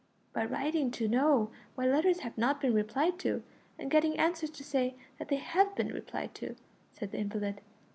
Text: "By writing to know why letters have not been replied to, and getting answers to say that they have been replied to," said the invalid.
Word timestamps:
"By 0.33 0.45
writing 0.45 0.89
to 0.93 1.07
know 1.07 1.51
why 1.75 1.85
letters 1.85 2.21
have 2.21 2.35
not 2.35 2.59
been 2.59 2.73
replied 2.73 3.19
to, 3.19 3.43
and 3.77 3.91
getting 3.91 4.17
answers 4.17 4.49
to 4.49 4.63
say 4.63 4.95
that 5.19 5.27
they 5.27 5.35
have 5.35 5.75
been 5.75 5.89
replied 5.93 6.33
to," 6.41 6.55
said 6.91 7.11
the 7.11 7.19
invalid. 7.19 7.61